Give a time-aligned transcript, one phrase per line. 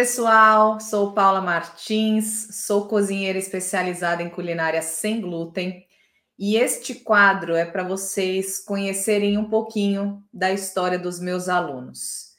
[0.00, 0.80] Pessoal.
[0.80, 5.86] Sou Paula Martins, sou cozinheira especializada em culinária sem glúten.
[6.38, 12.30] E este quadro é para vocês conhecerem um pouquinho da história dos meus alunos.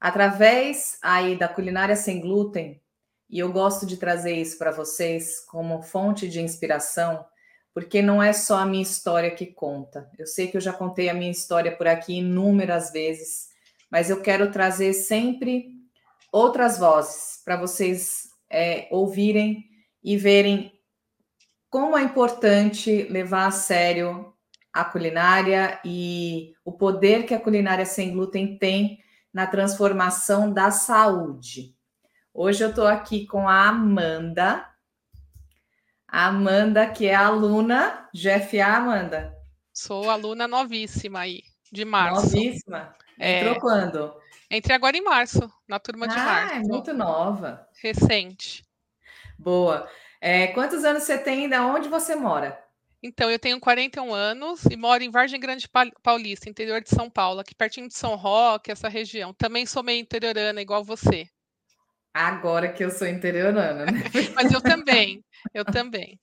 [0.00, 2.80] Através aí da culinária sem glúten,
[3.28, 7.22] e eu gosto de trazer isso para vocês como fonte de inspiração,
[7.74, 10.10] porque não é só a minha história que conta.
[10.18, 13.48] Eu sei que eu já contei a minha história por aqui inúmeras vezes,
[13.90, 15.81] mas eu quero trazer sempre
[16.32, 19.64] outras vozes para vocês é, ouvirem
[20.02, 20.72] e verem
[21.68, 24.32] como é importante levar a sério
[24.72, 28.98] a culinária e o poder que a culinária sem glúten tem
[29.32, 31.76] na transformação da saúde.
[32.32, 34.66] Hoje eu estou aqui com a Amanda.
[36.08, 39.36] A Amanda, que é aluna GFA, Amanda.
[39.72, 42.22] Sou aluna novíssima aí, de março.
[42.22, 42.94] Novíssima?
[43.18, 43.60] Entrou é...
[43.60, 44.21] quando?
[44.52, 46.54] Entrei agora em março, na turma de ah, março.
[46.56, 47.66] é muito nova.
[47.82, 48.62] Recente.
[49.38, 49.88] Boa.
[50.20, 52.62] É, quantos anos você tem e de onde você mora?
[53.02, 55.66] Então, eu tenho 41 anos e moro em Vargem Grande
[56.02, 59.32] Paulista, interior de São Paulo, aqui pertinho de São Roque, essa região.
[59.32, 61.26] Também sou meio interiorana, igual você.
[62.12, 63.92] Agora que eu sou interiorana, né?
[64.36, 66.20] Mas eu também, eu também.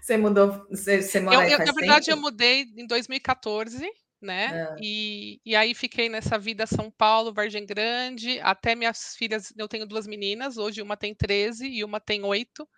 [0.00, 2.18] Você mudou, você, você mora eu, eu Na verdade, tempo?
[2.18, 3.88] eu mudei em 2014
[4.20, 4.68] né?
[4.72, 4.76] É.
[4.80, 9.86] E, e aí fiquei nessa vida São Paulo, Vargem Grande, até minhas filhas, eu tenho
[9.86, 12.68] duas meninas, hoje uma tem 13 e uma tem 8,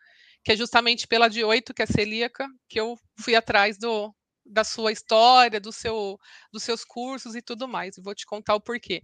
[0.44, 4.64] que é justamente pela de 8, que é celíaca, que eu fui atrás do, da
[4.64, 6.18] sua história, do seu,
[6.52, 7.96] dos seus cursos e tudo mais.
[7.96, 9.02] E vou te contar o porquê.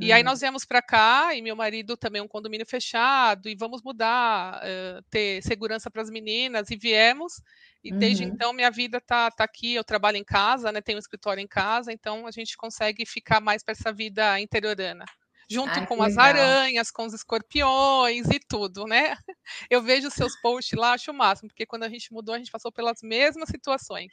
[0.00, 0.24] E aí hum.
[0.24, 4.62] nós viemos para cá e meu marido também é um condomínio fechado e vamos mudar,
[4.62, 7.42] uh, ter segurança para as meninas e viemos.
[7.82, 8.30] E desde uhum.
[8.30, 10.80] então minha vida tá, tá aqui, eu trabalho em casa, né?
[10.80, 15.04] Tenho um escritório em casa, então a gente consegue ficar mais para essa vida interiorana
[15.50, 19.16] junto com as aranhas, com os escorpiões e tudo, né?
[19.70, 22.50] Eu vejo seus posts lá, acho o máximo, porque quando a gente mudou, a gente
[22.50, 24.12] passou pelas mesmas situações.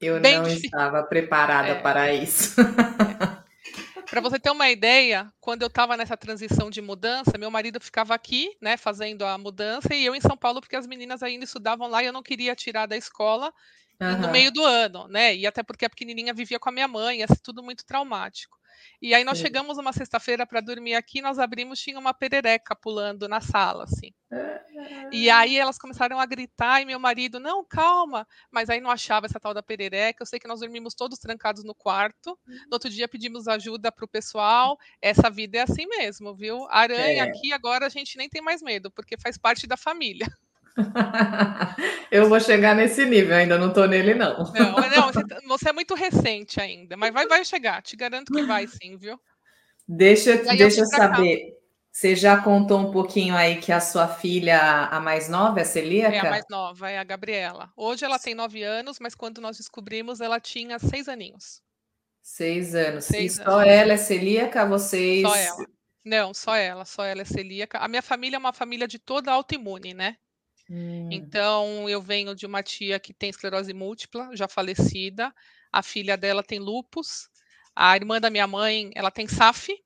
[0.00, 0.66] Eu Bem não difícil.
[0.66, 1.74] estava preparada é.
[1.80, 2.60] para isso.
[2.60, 3.40] É.
[4.10, 8.12] Para você ter uma ideia, quando eu estava nessa transição de mudança, meu marido ficava
[8.12, 11.88] aqui, né, fazendo a mudança, e eu em São Paulo, porque as meninas ainda estudavam
[11.88, 13.52] lá e eu não queria tirar da escola
[14.00, 14.18] uhum.
[14.18, 15.34] no meio do ano, né?
[15.36, 18.58] E até porque a pequenininha vivia com a minha mãe, ser tudo muito traumático.
[19.00, 19.44] E aí nós Sim.
[19.44, 24.12] chegamos uma sexta-feira para dormir aqui, nós abrimos, tinha uma perereca pulando na sala, assim.
[25.10, 29.26] E aí elas começaram a gritar e meu marido, não, calma, mas aí não achava
[29.26, 30.22] essa tal da perereca.
[30.22, 32.38] Eu sei que nós dormimos todos trancados no quarto.
[32.46, 34.78] No outro dia pedimos ajuda para o pessoal.
[35.02, 36.66] Essa vida é assim mesmo, viu?
[36.70, 37.28] Aranha é.
[37.28, 40.26] aqui agora a gente nem tem mais medo, porque faz parte da família.
[42.10, 44.38] Eu vou chegar nesse nível, ainda não estou nele, não.
[44.52, 48.32] Não, não você, tá, você, é muito recente ainda, mas vai, vai chegar, te garanto
[48.32, 49.18] que vai sim, viu?
[49.86, 51.38] Deixa, deixa eu saber.
[51.38, 51.60] Cá.
[51.92, 56.14] Você já contou um pouquinho aí que a sua filha, a mais nova, é celíaca?
[56.14, 57.72] É a mais nova, é a Gabriela.
[57.76, 61.60] Hoje ela tem nove anos, mas quando nós descobrimos, ela tinha seis aninhos.
[62.22, 63.04] Seis anos.
[63.06, 63.52] Seis e anos.
[63.52, 64.64] só ela é celíaca?
[64.66, 65.22] Vocês.
[65.22, 65.66] Só ela.
[66.04, 67.78] Não, só ela, só ela é celíaca.
[67.78, 70.16] A minha família é uma família de toda autoimune, né?
[70.70, 71.08] Hum.
[71.10, 75.34] Então, eu venho de uma tia que tem esclerose múltipla, já falecida.
[75.72, 77.28] A filha dela tem lupus.
[77.74, 79.76] A irmã da minha mãe, ela tem SAF.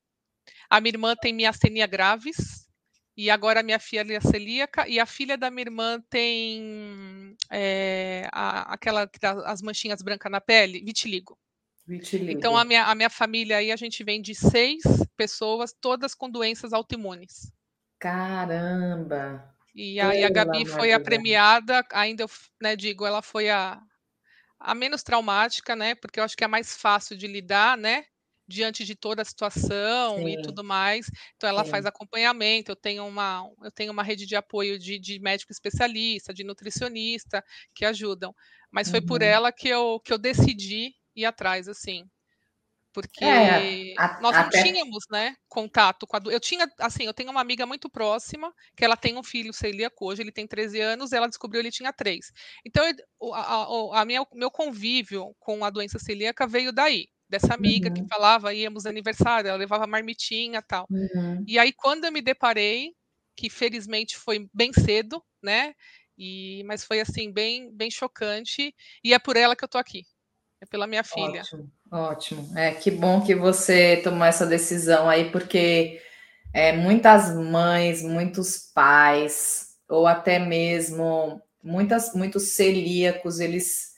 [0.68, 2.68] A minha irmã tem miastenia graves.
[3.16, 4.86] E agora a minha filha é celíaca.
[4.86, 9.10] E a filha da minha irmã tem é, a, aquela,
[9.46, 11.38] as manchinhas brancas na pele, vitiligo.
[11.86, 12.30] vitiligo.
[12.30, 14.82] Então, a minha, a minha família aí, a gente vem de seis
[15.16, 17.50] pessoas, todas com doenças autoimunes.
[17.98, 19.53] Caramba!
[19.74, 22.30] E aí a Gabi foi a premiada, ainda eu
[22.62, 23.82] né, digo, ela foi a,
[24.60, 25.96] a menos traumática, né?
[25.96, 28.04] Porque eu acho que é mais fácil de lidar, né?
[28.46, 30.28] Diante de toda a situação Sim.
[30.28, 31.10] e tudo mais.
[31.37, 31.70] Então ela Sim.
[31.70, 36.32] faz acompanhamento, eu tenho uma, eu tenho uma rede de apoio de, de médico especialista,
[36.32, 37.44] de nutricionista
[37.75, 38.32] que ajudam.
[38.70, 39.26] Mas foi por uhum.
[39.26, 42.08] ela que eu, que eu decidi ir atrás, assim
[42.94, 47.32] porque é, a, nós não tínhamos, né, contato com a eu tinha, assim, eu tenho
[47.32, 51.12] uma amiga muito próxima que ela tem um filho celíaco hoje, ele tem 13 anos,
[51.12, 52.32] ela descobriu ele tinha 3.
[52.64, 52.85] Então,
[53.35, 57.94] a, a, a minha, meu convívio com a doença celíaca veio daí, dessa amiga uhum.
[57.94, 60.87] que falava, íamos aniversário, ela levava marmitinha tal.
[60.88, 61.44] Uhum.
[61.49, 62.94] E aí, quando eu me deparei,
[63.37, 65.75] que felizmente foi bem cedo, né,
[66.17, 70.05] e, mas foi assim, bem, bem chocante, e é por ela que eu tô aqui.
[70.64, 71.43] É pela minha filha.
[71.43, 72.52] Ótimo, ótimo.
[72.56, 76.00] É que bom que você tomou essa decisão aí, porque
[76.52, 83.94] é, muitas mães, muitos pais, ou até mesmo muitas, muitos celíacos, eles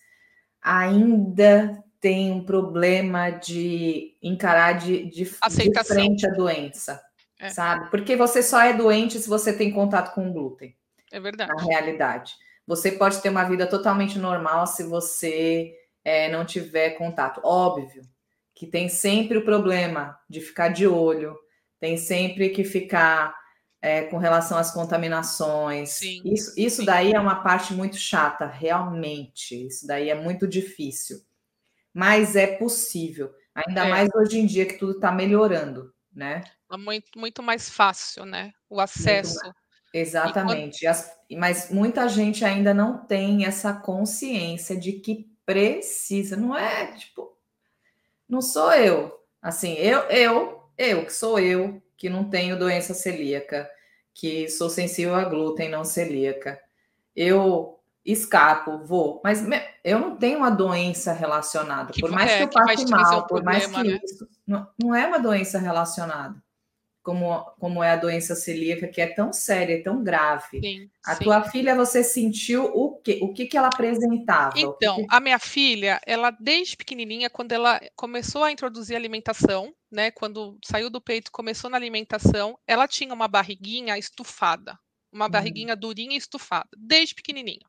[0.62, 7.02] ainda têm um problema de encarar de, de, de frente a doença.
[7.38, 7.50] É.
[7.50, 7.90] Sabe?
[7.90, 10.74] Porque você só é doente se você tem contato com o glúten.
[11.12, 11.52] É verdade.
[11.54, 12.34] Na realidade.
[12.66, 15.72] Você pode ter uma vida totalmente normal se você
[16.06, 17.40] é, não tiver contato.
[17.42, 18.02] Óbvio
[18.54, 21.36] que tem sempre o problema de ficar de olho,
[21.80, 23.36] tem sempre que ficar
[23.82, 25.90] é, com relação às contaminações.
[25.90, 26.84] Sim, isso, isso sim.
[26.84, 29.66] daí é uma parte muito chata, realmente.
[29.66, 31.18] Isso daí é muito difícil.
[31.92, 33.88] Mas é possível, ainda é.
[33.88, 36.44] mais hoje em dia que tudo está melhorando, né?
[36.72, 38.52] É muito, muito mais fácil, né?
[38.70, 39.40] O acesso.
[39.92, 40.80] Exatamente.
[40.82, 40.90] Quando...
[40.90, 46.36] As, mas muita gente ainda não tem essa consciência de que precisa.
[46.36, 47.34] Não é tipo,
[48.28, 49.18] não sou eu.
[49.40, 53.70] Assim, eu, eu, eu que sou eu, que não tenho doença celíaca,
[54.12, 56.60] que sou sensível a glúten, não celíaca.
[57.14, 59.44] Eu escapo, vou, mas
[59.82, 61.92] eu não tenho uma doença relacionada.
[61.92, 64.00] Que, por mais é, que eu passe mal, por mais que né?
[64.04, 66.36] isso, não, não é uma doença relacionada
[67.06, 70.58] como, como é a doença celíaca, que é tão séria, tão grave.
[70.58, 71.22] Sim, a sim.
[71.22, 73.20] tua filha, você sentiu o quê?
[73.22, 74.58] O que, que ela apresentava?
[74.58, 75.06] Então, que...
[75.08, 80.90] a minha filha, ela desde pequenininha, quando ela começou a introduzir alimentação, né, quando saiu
[80.90, 84.76] do peito, começou na alimentação, ela tinha uma barriguinha estufada,
[85.12, 85.30] uma uhum.
[85.30, 85.80] barriguinha uhum.
[85.80, 87.66] durinha e estufada, desde pequenininha.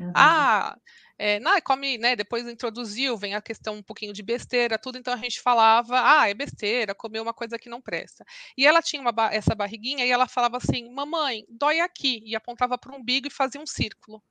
[0.00, 0.12] Uhum.
[0.16, 0.76] Ah,
[1.22, 2.16] é, não, come, né?
[2.16, 6.30] Depois introduziu, vem a questão um pouquinho de besteira, tudo, então a gente falava, ah,
[6.30, 8.24] é besteira, comeu uma coisa que não presta.
[8.56, 12.78] E ela tinha uma, essa barriguinha e ela falava assim, mamãe, dói aqui, e apontava
[12.78, 14.22] para o umbigo e fazia um círculo.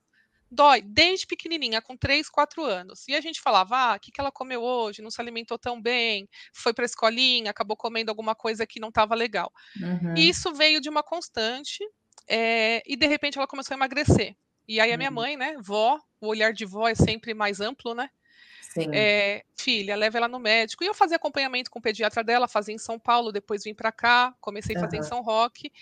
[0.50, 3.06] Dói, desde pequenininha, com 3, 4 anos.
[3.06, 5.00] E a gente falava, ah, o que, que ela comeu hoje?
[5.00, 8.88] Não se alimentou tão bem, foi para a escolinha, acabou comendo alguma coisa que não
[8.88, 9.52] estava legal.
[9.80, 10.16] Uhum.
[10.16, 11.84] E isso veio de uma constante,
[12.28, 14.34] é, e de repente ela começou a emagrecer.
[14.70, 15.16] E aí a minha uhum.
[15.16, 18.08] mãe, né, vó, o olhar de vó é sempre mais amplo, né?
[18.92, 20.84] É, filha, leva ela no médico.
[20.84, 23.90] E eu fazia acompanhamento com o pediatra dela, fazia em São Paulo, depois vim para
[23.90, 25.02] cá, comecei a fazer uhum.
[25.02, 25.72] em São Roque.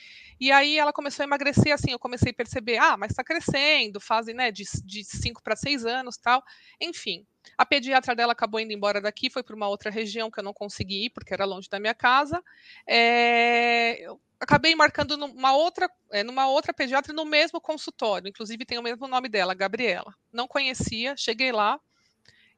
[0.41, 4.01] E aí ela começou a emagrecer, assim, eu comecei a perceber, ah, mas está crescendo,
[4.01, 6.43] fazem, né, de 5 para 6 anos tal.
[6.81, 7.27] Enfim,
[7.59, 10.55] a pediatra dela acabou indo embora daqui, foi para uma outra região que eu não
[10.55, 12.43] consegui ir, porque era longe da minha casa.
[12.87, 18.79] É, eu acabei marcando numa outra, é, numa outra pediatra no mesmo consultório, inclusive tem
[18.79, 20.15] o mesmo nome dela, Gabriela.
[20.33, 21.81] Não conhecia, cheguei lá,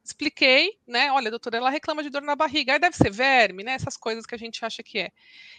[0.03, 1.11] expliquei, né?
[1.13, 3.73] Olha, doutora, ela reclama de dor na barriga, aí deve ser verme, né?
[3.73, 5.11] Essas coisas que a gente acha que é.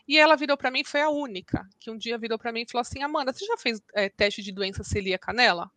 [0.08, 2.72] E ela virou para mim, foi a única, que um dia virou para mim e
[2.72, 5.72] falou assim: Amanda, você já fez é, teste de doença celíaca nela?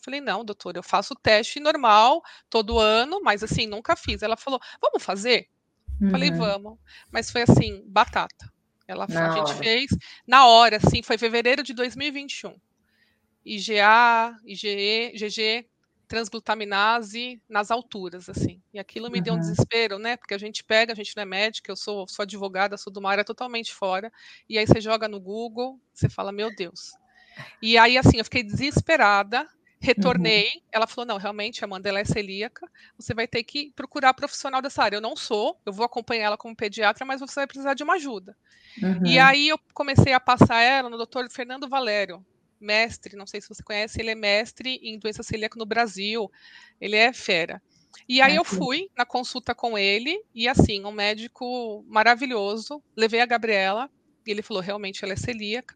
[0.00, 4.22] Falei, não, doutora, eu faço teste normal todo ano, mas assim, nunca fiz.
[4.22, 5.48] Ela falou, vamos fazer?
[6.00, 6.10] Uhum.
[6.10, 6.78] Falei, vamos.
[7.10, 8.50] Mas foi assim, batata.
[8.88, 9.90] Ela, a gente fez
[10.26, 12.58] na hora, assim, foi fevereiro de 2021.
[13.44, 15.68] IgA, IgE, GG,
[16.08, 18.62] transglutaminase nas alturas, assim.
[18.72, 19.24] E aquilo me uhum.
[19.24, 20.16] deu um desespero, né?
[20.16, 22.98] Porque a gente pega, a gente não é médica, eu sou, sou advogada, sou de
[22.98, 24.10] uma área totalmente fora.
[24.48, 26.92] E aí você joga no Google, você fala, meu Deus.
[27.62, 29.46] E aí, assim, eu fiquei desesperada,
[29.80, 30.46] retornei.
[30.46, 30.62] Uhum.
[30.72, 32.68] Ela falou: não, realmente, Amanda, ela é celíaca.
[32.98, 34.96] Você vai ter que procurar profissional dessa área.
[34.96, 37.94] Eu não sou, eu vou acompanhar ela como pediatra, mas você vai precisar de uma
[37.94, 38.36] ajuda.
[38.82, 39.06] Uhum.
[39.06, 42.24] E aí eu comecei a passar ela no doutor Fernando Valério,
[42.60, 46.30] mestre, não sei se você conhece, ele é mestre em doença celíaca no Brasil.
[46.80, 47.62] Ele é fera.
[48.08, 53.26] E aí eu fui na consulta com ele, e assim, um médico maravilhoso, levei a
[53.26, 53.90] Gabriela,
[54.26, 55.74] e ele falou, realmente ela é celíaca.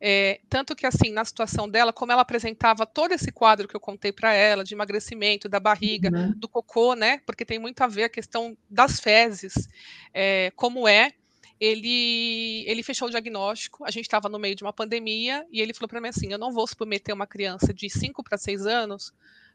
[0.00, 3.80] É, tanto que, assim, na situação dela, como ela apresentava todo esse quadro que eu
[3.80, 6.32] contei para ela, de emagrecimento, da barriga, uhum.
[6.36, 7.20] do cocô, né?
[7.26, 9.68] Porque tem muito a ver a questão das fezes,
[10.12, 11.12] é, como é.
[11.60, 13.84] Ele, ele fechou o diagnóstico.
[13.84, 16.38] A gente estava no meio de uma pandemia e ele falou para mim assim: Eu
[16.38, 19.12] não vou submeter uma criança de 5 para 6 anos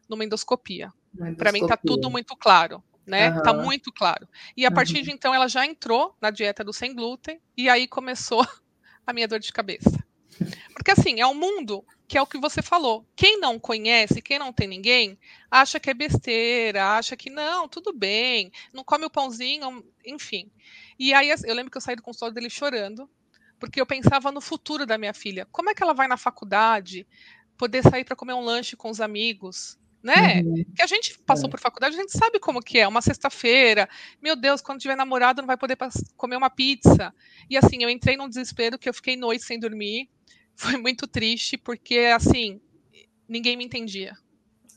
[0.09, 0.91] numa endoscopia.
[1.38, 3.31] Para mim está tudo muito claro né?
[3.31, 3.41] Uhum.
[3.41, 4.27] Tá muito claro.
[4.55, 5.03] E a partir uhum.
[5.03, 8.45] de então ela já entrou na dieta do sem glúten e aí começou
[9.05, 10.03] a minha dor de cabeça.
[10.74, 13.06] Porque assim, é um mundo que é o que você falou.
[13.16, 15.18] Quem não conhece, quem não tem ninguém,
[15.50, 20.52] acha que é besteira, acha que não, tudo bem, não come o pãozinho, enfim.
[21.00, 23.10] E aí eu lembro que eu saí do consultório dele chorando,
[23.60, 25.48] porque eu pensava no futuro da minha filha.
[25.52, 27.08] Como é que ela vai na faculdade,
[27.58, 29.80] poder sair para comer um lanche com os amigos?
[30.04, 30.42] Né?
[30.42, 30.66] Uhum.
[30.75, 31.50] Que a gente passou é.
[31.50, 32.88] por faculdade, a gente sabe como que é.
[32.88, 33.88] Uma sexta-feira,
[34.22, 35.78] meu Deus, quando tiver namorado não vai poder
[36.18, 37.12] comer uma pizza.
[37.50, 40.10] E assim, eu entrei num desespero que eu fiquei noite sem dormir
[40.55, 42.62] foi muito triste, porque assim,
[43.27, 44.17] ninguém me entendia.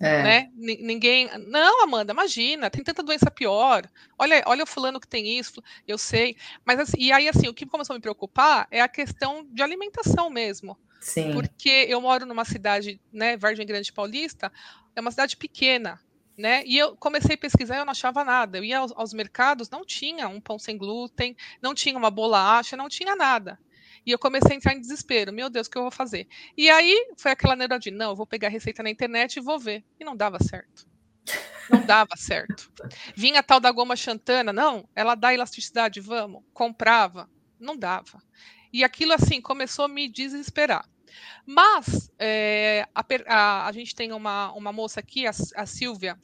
[0.01, 0.23] É.
[0.23, 0.51] Né?
[0.55, 1.29] Ninguém.
[1.47, 3.89] Não, Amanda, imagina, tem tanta doença pior.
[4.19, 6.37] Olha, olha o fulano que tem isso, eu sei.
[6.65, 9.63] Mas assim, e aí, assim, o que começou a me preocupar é a questão de
[9.63, 10.79] alimentação mesmo.
[11.01, 11.33] Sim.
[11.33, 14.53] Porque eu moro numa cidade, né, Vargem Grande Paulista,
[14.95, 16.01] é uma cidade pequena,
[16.37, 16.63] né?
[16.67, 18.59] E eu comecei a pesquisar e eu não achava nada.
[18.59, 22.77] Eu ia aos, aos mercados, não tinha um pão sem glúten, não tinha uma bolacha,
[22.77, 23.59] não tinha nada.
[24.07, 25.33] E eu comecei a entrar em desespero.
[25.33, 26.29] Meu Deus, o que eu vou fazer?
[26.57, 29.41] E aí foi aquela neura de, não, eu vou pegar a receita na internet e
[29.41, 29.85] vou ver.
[29.99, 30.87] E não dava certo.
[31.69, 32.71] Não dava certo.
[33.17, 36.45] Vinha a tal da goma xantana, não, ela dá elasticidade, vamos.
[36.55, 38.23] Comprava, não dava.
[38.73, 40.89] E aquilo, assim, começou a me desesperar.
[41.45, 46.17] Mas é, a, a, a, gente tem uma, uma moça aqui, a, a Silvia,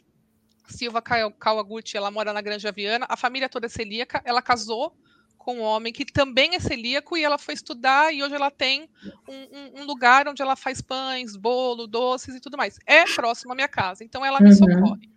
[0.68, 4.96] Silva Kawaguchi, ela mora na Granja Viana, a família toda é celíaca, ela casou
[5.42, 8.88] com um homem que também é celíaco e ela foi estudar e hoje ela tem
[9.28, 12.78] um, um, um, lugar onde ela faz pães, bolo, doces e tudo mais.
[12.86, 14.54] É próximo à minha casa, então ela me uhum.
[14.54, 15.10] socorre.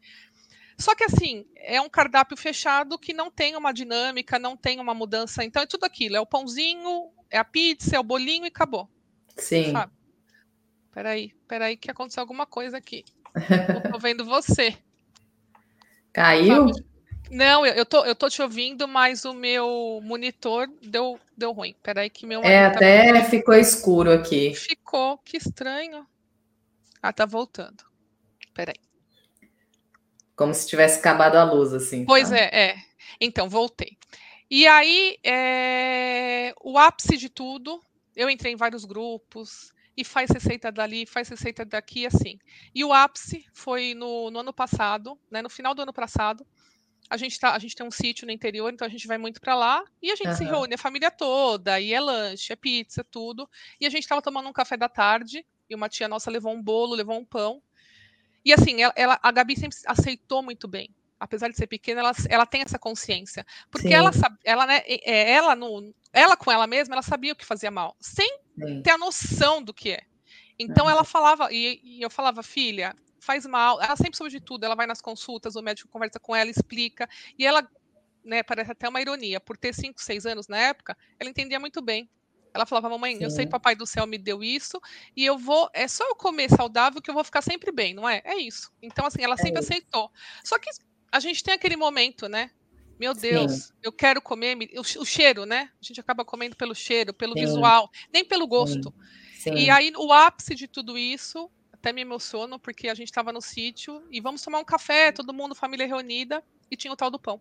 [0.79, 4.96] Só que assim, é um cardápio fechado que não tem uma dinâmica, não tem uma
[4.96, 5.44] mudança.
[5.44, 8.89] Então é tudo aquilo, é o pãozinho, é a pizza, é o bolinho e acabou.
[9.38, 9.72] Sim.
[9.72, 9.94] Sabe?
[10.91, 13.05] Peraí, peraí que aconteceu alguma coisa aqui.
[13.86, 14.75] Eu tô vendo você.
[16.12, 16.74] Caiu?
[16.74, 16.95] Sabe?
[17.36, 21.75] Não, eu, eu, tô, eu tô te ouvindo, mas o meu monitor deu, deu ruim.
[21.84, 24.56] Peraí que meu É, tá até ficou escuro aqui.
[24.56, 26.08] Ficou, que estranho.
[27.01, 27.84] Ah, tá voltando.
[28.54, 28.77] Peraí.
[30.34, 32.06] Como se tivesse acabado a luz, assim.
[32.06, 32.38] Pois tá?
[32.38, 32.75] é, é.
[33.20, 33.98] Então, voltei.
[34.50, 36.54] E aí, é...
[36.63, 37.82] o ápice de tudo,
[38.15, 42.38] eu entrei em vários grupos, e faz receita dali, faz receita daqui, assim.
[42.74, 46.46] E o ápice foi no, no ano passado, né, no final do ano passado,
[47.10, 49.40] a gente, tá, a gente tem um sítio no interior, então a gente vai muito
[49.40, 50.36] para lá e a gente uhum.
[50.36, 53.50] se reúne, a família toda, e é lanche, é pizza, tudo.
[53.80, 56.62] E a gente estava tomando um café da tarde e uma tia nossa levou um
[56.62, 57.62] bolo, levou um pão.
[58.44, 60.90] E assim, ela, ela a Gabi sempre aceitou muito bem.
[61.20, 63.46] Apesar de ser pequena, ela, ela tem essa consciência.
[63.72, 63.94] Porque Sim.
[63.94, 67.46] ela sabe, ela, né, é, ela, no, ela com ela mesma, ela sabia o que
[67.46, 68.82] fazia mal, sem Sim.
[68.82, 70.02] ter a noção do que é.
[70.58, 70.92] Então uhum.
[70.92, 73.82] ela falava, e, e eu falava, filha, faz mal.
[73.82, 74.63] Ela sempre soube de tudo.
[74.63, 77.10] Ela vai nas consultas, o médico conversa com ela, explica.
[77.38, 77.67] E ela,
[78.24, 81.82] né, parece até uma ironia, por ter 5, 6 anos na época, ela entendia muito
[81.82, 82.10] bem.
[82.53, 83.24] Ela falava, mamãe, Sim.
[83.25, 84.79] eu sei que papai do céu me deu isso,
[85.13, 88.08] e eu vou, é só eu comer saudável que eu vou ficar sempre bem, não
[88.08, 88.22] é?
[88.24, 88.72] É isso.
[88.82, 90.10] Então, assim, ela sempre é aceitou.
[90.41, 90.70] Só que
[91.12, 92.50] a gente tem aquele momento, né?
[92.98, 93.74] Meu Deus, Sim.
[93.84, 95.70] eu quero comer o, cheiro, né?
[95.82, 97.41] A gente acaba comendo pelo cheiro, pelo Sim.
[97.41, 98.94] visual, nem pelo gosto.
[99.53, 101.51] E aí, o ápice de tudo isso
[101.86, 105.32] até me emociono, porque a gente estava no sítio e vamos tomar um café, todo
[105.32, 107.39] mundo, família reunida, e tinha o tal do pão.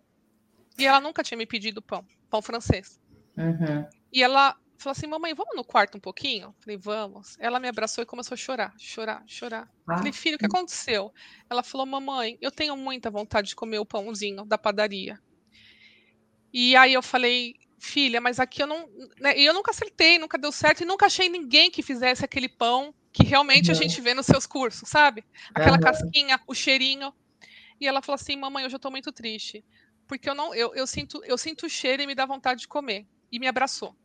[0.79, 3.01] E ela nunca tinha me pedido pão, pão francês.
[3.39, 3.89] Uhum.
[4.13, 6.55] E ela falou assim: Mamãe, vamos no quarto um pouquinho?
[6.61, 7.39] Falei, vamos.
[7.41, 9.71] Ela me abraçou e começou a chorar, chorar, chorar.
[9.87, 9.97] Ah.
[9.97, 11.11] Falei, filho, o que aconteceu?
[11.49, 15.19] Ela falou: Mamãe, eu tenho muita vontade de comer o pãozinho da padaria.
[16.53, 18.89] E aí eu falei, filha, mas aqui eu não.
[19.19, 22.95] Né, eu nunca acertei, nunca deu certo e nunca achei ninguém que fizesse aquele pão
[23.15, 25.25] que realmente a gente vê nos seus cursos, sabe?
[25.55, 27.15] Aquela casquinha, o cheirinho.
[27.81, 29.65] E ela falou assim: "Mamãe, hoje eu tô muito triste,
[30.09, 32.69] porque eu não eu, eu sinto eu sinto o cheiro e me dá vontade de
[32.69, 33.07] comer".
[33.33, 33.97] E me abraçou.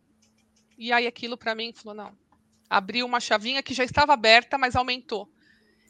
[0.78, 2.18] E aí aquilo para mim falou: "Não".
[2.70, 5.30] Abriu uma chavinha que já estava aberta, mas aumentou.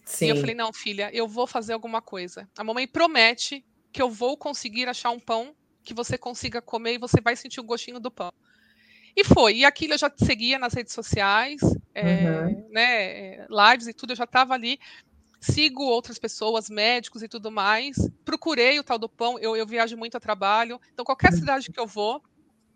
[0.06, 0.26] Sim.
[0.26, 2.50] E eu falei: "Não, filha, eu vou fazer alguma coisa".
[2.58, 7.00] A mamãe promete que eu vou conseguir achar um pão que você consiga comer e
[7.00, 8.32] você vai sentir o gostinho do pão.
[9.16, 9.58] E foi.
[9.58, 11.62] E aquilo eu já seguia nas redes sociais,
[11.94, 12.68] é, uhum.
[12.70, 14.80] né, lives e tudo, eu já estava ali.
[15.40, 17.96] Sigo outras pessoas, médicos e tudo mais.
[18.26, 20.80] Procurei o tal do pão, eu, eu viajo muito a trabalho.
[20.94, 21.40] Então, qualquer uhum.
[21.40, 22.22] cidade que eu vou,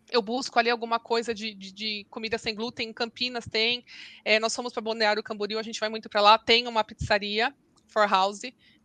[0.10, 2.90] eu busco ali alguma coisa de, de, de, comida sem glúten.
[2.90, 3.84] Em Campinas tem.
[4.24, 6.38] É, nós fomos para Balneário Camboriú, a gente vai muito para lá.
[6.38, 7.54] Tem uma pizzaria,
[7.88, 8.42] For House,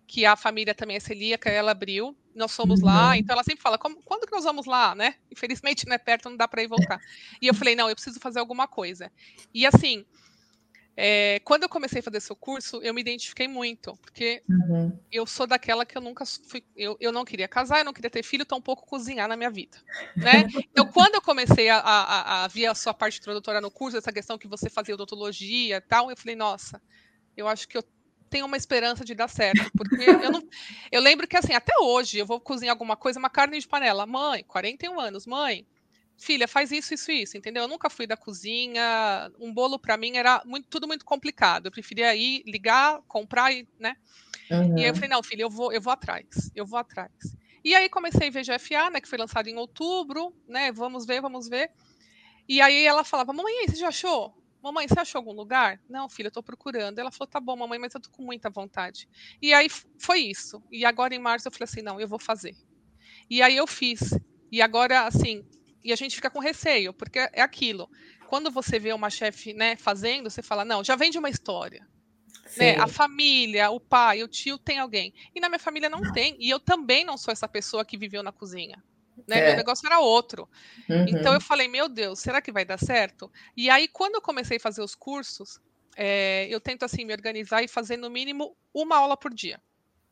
[0.09, 2.87] que a família também é celíaca, ela abriu, nós fomos uhum.
[2.87, 5.17] lá, então ela sempre fala, quando que nós vamos lá, né?
[5.31, 6.99] Infelizmente não é perto, não dá para ir voltar.
[7.43, 9.13] E eu falei, não, eu preciso fazer alguma coisa.
[9.53, 10.07] E assim,
[10.97, 14.99] é, quando eu comecei a fazer seu curso, eu me identifiquei muito, porque uhum.
[15.13, 18.09] eu sou daquela que eu nunca fui, eu, eu não queria casar, eu não queria
[18.09, 19.77] ter filho, tampouco cozinhar na minha vida,
[20.17, 20.49] né?
[20.73, 24.13] Então, quando eu comecei a, a, a ver a sua parte introdutória no curso, essa
[24.13, 26.81] questão que você fazia odontologia e tal, eu falei, nossa,
[27.37, 27.85] eu acho que eu
[28.29, 29.71] tenho uma esperança de dar certo.
[29.77, 30.49] Porque eu não.
[30.91, 34.07] Eu lembro que assim, até hoje eu vou cozinhar alguma coisa, uma carne de panela.
[34.07, 35.67] Mãe, 41 anos, mãe,
[36.17, 37.63] filha, faz isso, isso, isso, entendeu?
[37.63, 39.31] Eu nunca fui da cozinha.
[39.39, 41.67] Um bolo para mim era muito, tudo muito complicado.
[41.67, 43.97] Eu preferia ir, ligar, comprar e, né?
[44.51, 44.79] Uhum.
[44.79, 47.13] E aí eu falei, não, filha, eu vou, eu vou atrás, eu vou atrás.
[47.65, 49.01] E aí comecei a ver GFA, né?
[49.01, 50.73] Que foi lançado em outubro, né?
[50.73, 51.71] Vamos ver, vamos ver.
[52.49, 54.35] E aí ela falava, mamãe, você já achou?
[54.63, 55.81] Mamãe, você achou algum lugar?
[55.89, 56.99] Não, filha, eu tô procurando.
[56.99, 59.09] Ela falou: tá bom, mamãe, mas eu tô com muita vontade.
[59.41, 60.63] E aí foi isso.
[60.71, 62.57] E agora em março eu falei assim: não, eu vou fazer.
[63.31, 64.19] E aí eu fiz.
[64.51, 65.45] E agora, assim,
[65.85, 67.89] e a gente fica com receio, porque é aquilo.
[68.27, 71.87] Quando você vê uma chefe né, fazendo, você fala: não, já vem de uma história.
[72.57, 72.77] Né?
[72.77, 75.13] A família, o pai, o tio tem alguém.
[75.35, 76.37] E na minha família não, não tem.
[76.39, 78.83] E eu também não sou essa pessoa que viveu na cozinha.
[79.27, 79.39] Né?
[79.39, 79.47] É.
[79.49, 80.49] Meu negócio era outro.
[80.89, 81.07] Uhum.
[81.09, 83.31] Então eu falei, meu Deus, será que vai dar certo?
[83.57, 85.61] E aí, quando eu comecei a fazer os cursos,
[85.97, 89.61] é, eu tento assim me organizar e fazer no mínimo uma aula por dia,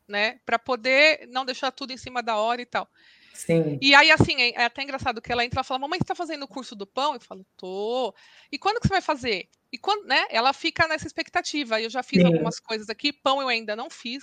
[0.08, 0.40] né?
[0.44, 2.88] Para poder não deixar tudo em cima da hora e tal.
[3.36, 3.78] Sim.
[3.82, 6.14] E aí, assim, é, é até engraçado que ela entra e fala: Mamãe, você está
[6.14, 7.14] fazendo o curso do pão?
[7.14, 8.14] Eu falo: Tô.
[8.50, 9.48] E quando que você vai fazer?
[9.70, 10.24] E quando, né?
[10.30, 11.80] Ela fica nessa expectativa.
[11.80, 12.26] Eu já fiz Sim.
[12.26, 14.22] algumas coisas aqui, pão eu ainda não fiz.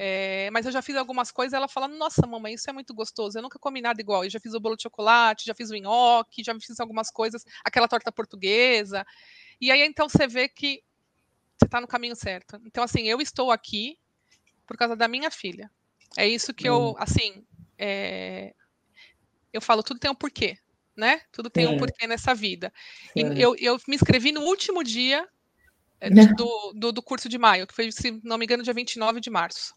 [0.00, 3.36] É, mas eu já fiz algumas coisas, ela fala, nossa, mamãe, isso é muito gostoso,
[3.36, 4.22] eu nunca comi nada igual.
[4.22, 7.44] Eu já fiz o bolo de chocolate, já fiz o nhoque, já fiz algumas coisas,
[7.64, 9.04] aquela torta portuguesa.
[9.60, 10.84] E aí, então, você vê que
[11.56, 12.60] você está no caminho certo.
[12.64, 13.98] Então, assim, eu estou aqui
[14.68, 15.68] por causa da minha filha.
[16.16, 17.44] É isso que eu, assim,
[17.76, 18.54] é,
[19.52, 20.56] eu falo, tudo tem um porquê,
[20.96, 21.22] né?
[21.32, 21.74] Tudo tem Sim.
[21.74, 22.72] um porquê nessa vida.
[23.16, 25.28] E eu, eu me inscrevi no último dia
[26.00, 29.20] é, do, do, do, curso de maio, que foi, se não me engano, dia 29
[29.20, 29.76] de março.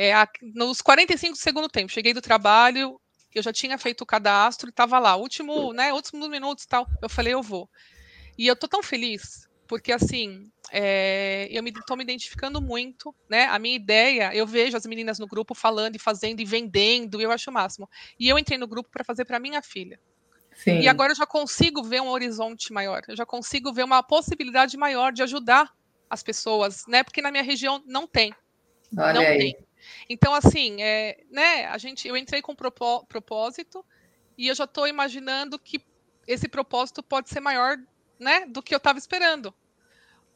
[0.00, 2.98] É, a, nos 45 do segundo tempo, cheguei do trabalho,
[3.34, 6.86] eu já tinha feito o cadastro, estava lá, último, né, últimos minutos tal.
[7.02, 7.68] Eu falei, eu vou.
[8.38, 13.44] E eu tô tão feliz, porque assim, é, eu estou me, me, identificando muito, né?
[13.44, 17.30] A minha ideia, eu vejo as meninas no grupo falando e fazendo e vendendo, eu
[17.30, 17.86] acho o máximo.
[18.18, 20.00] E eu entrei no grupo para fazer para minha filha.
[20.54, 20.80] Sim.
[20.80, 24.78] E agora eu já consigo ver um horizonte maior, eu já consigo ver uma possibilidade
[24.78, 25.70] maior de ajudar
[26.08, 27.04] as pessoas, né?
[27.04, 28.34] Porque na minha região não tem.
[28.96, 29.38] Olha não aí.
[29.38, 29.69] tem.
[30.08, 33.84] Então, assim, é, né, a gente, eu entrei com propó propósito
[34.36, 35.80] e eu já estou imaginando que
[36.26, 37.76] esse propósito pode ser maior
[38.18, 39.52] né, do que eu estava esperando.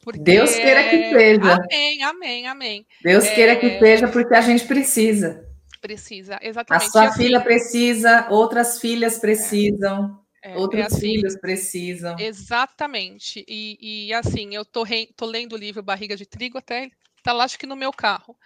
[0.03, 0.19] Porque...
[0.19, 1.53] Deus queira que seja.
[1.53, 2.87] Amém, amém, amém.
[3.01, 3.33] Deus é...
[3.33, 5.47] queira que seja, porque a gente precisa.
[5.81, 6.87] Precisa, exatamente.
[6.87, 10.19] A sua assim, filha precisa, outras filhas precisam.
[10.43, 12.15] É, é Outros é assim, filhos precisam.
[12.19, 13.43] Exatamente.
[13.47, 16.91] E, e assim, eu tô, re, tô, lendo o livro Barriga de Trigo até,
[17.25, 18.37] tá lá acho que no meu carro.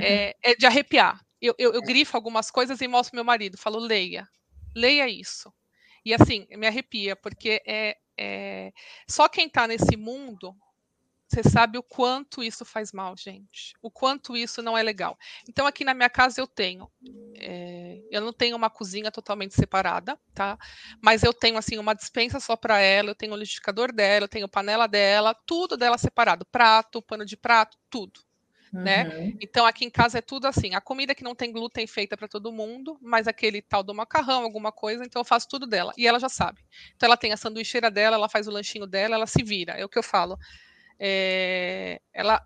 [0.00, 1.20] É, é de arrepiar.
[1.40, 4.26] Eu, eu, eu, grifo algumas coisas e mostro meu marido, falo, leia,
[4.74, 5.52] leia isso.
[6.04, 8.72] E assim, me arrepia, porque é, é,
[9.08, 10.56] só quem está nesse mundo
[11.28, 13.74] você sabe o quanto isso faz mal, gente.
[13.82, 15.18] O quanto isso não é legal.
[15.48, 16.88] Então, aqui na minha casa eu tenho.
[17.36, 20.56] É, eu não tenho uma cozinha totalmente separada, tá?
[21.02, 24.28] Mas eu tenho, assim, uma dispensa só para ela, eu tenho o liquidificador dela, eu
[24.28, 26.46] tenho panela dela, tudo dela separado.
[26.46, 28.20] Prato, pano de prato, tudo.
[28.82, 29.04] Né?
[29.04, 29.08] Uhum.
[29.08, 29.32] Né?
[29.40, 30.74] Então aqui em casa é tudo assim.
[30.74, 34.42] A comida que não tem glúten feita para todo mundo, mas aquele tal do macarrão,
[34.42, 35.92] alguma coisa, então eu faço tudo dela.
[35.96, 36.60] E ela já sabe.
[36.94, 39.72] Então ela tem a sanduicheira dela, ela faz o lanchinho dela, ela se vira.
[39.72, 40.38] É o que eu falo.
[40.98, 42.42] É, ela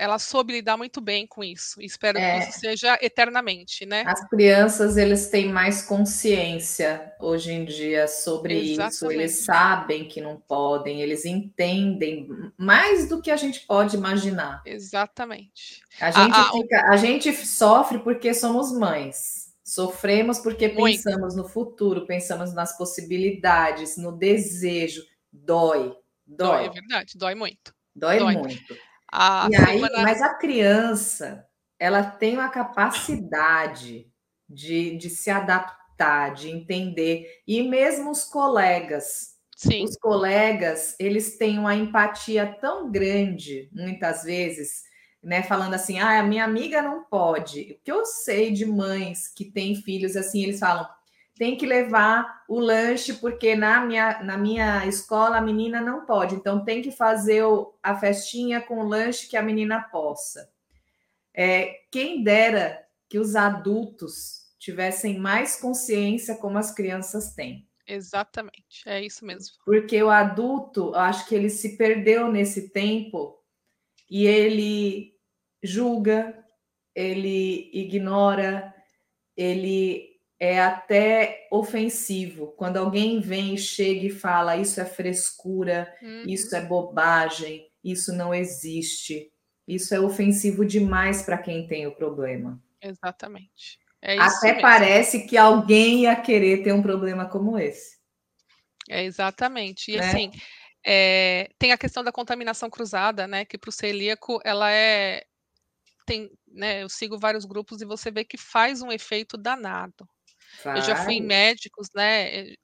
[0.00, 1.78] ela soube lidar muito bem com isso.
[1.82, 2.40] Espero é.
[2.40, 4.02] que isso seja eternamente, né?
[4.06, 8.94] As crianças eles têm mais consciência hoje em dia sobre Exatamente.
[8.94, 9.10] isso.
[9.12, 14.62] Eles sabem que não podem, eles entendem mais do que a gente pode imaginar.
[14.64, 15.82] Exatamente.
[16.00, 19.50] A gente, a, fica, a gente sofre porque somos mães.
[19.62, 20.96] Sofremos porque muito.
[20.96, 25.02] pensamos no futuro, pensamos nas possibilidades, no desejo.
[25.30, 25.94] Dói,
[26.26, 26.64] dói.
[26.64, 27.74] Dói, é verdade, dói muito.
[27.94, 28.34] Dói, dói.
[28.34, 28.89] muito.
[29.12, 31.46] A e aí, mas a criança,
[31.78, 34.06] ela tem uma capacidade
[34.48, 39.84] de, de se adaptar, de entender, e mesmo os colegas, Sim.
[39.84, 44.82] os colegas, eles têm uma empatia tão grande, muitas vezes,
[45.22, 47.72] né, falando assim, ah, a minha amiga não pode.
[47.72, 50.88] O que eu sei de mães que têm filhos assim, eles falam,
[51.40, 56.34] tem que levar o lanche, porque na minha, na minha escola a menina não pode.
[56.34, 57.42] Então, tem que fazer
[57.82, 60.52] a festinha com o lanche que a menina possa.
[61.32, 67.66] É, quem dera que os adultos tivessem mais consciência como as crianças têm.
[67.86, 69.56] Exatamente, é isso mesmo.
[69.64, 73.42] Porque o adulto, acho que ele se perdeu nesse tempo
[74.10, 75.14] e ele
[75.62, 76.38] julga,
[76.94, 78.74] ele ignora,
[79.34, 80.09] ele
[80.40, 82.48] é até ofensivo.
[82.56, 86.24] Quando alguém vem, chega e fala isso é frescura, uhum.
[86.26, 89.30] isso é bobagem, isso não existe.
[89.68, 92.60] Isso é ofensivo demais para quem tem o problema.
[92.80, 93.78] Exatamente.
[94.02, 94.62] É até mesmo.
[94.62, 97.98] parece que alguém ia querer ter um problema como esse.
[98.88, 99.92] É exatamente.
[99.92, 100.08] E né?
[100.08, 100.32] assim,
[100.84, 103.44] é, tem a questão da contaminação cruzada, né?
[103.44, 105.22] Que para o celíaco ela é
[106.06, 106.82] tem, né?
[106.82, 110.08] Eu sigo vários grupos e você vê que faz um efeito danado.
[110.64, 110.78] Vai.
[110.78, 112.50] Eu já fui em médicos, né?
[112.50, 112.56] Eh,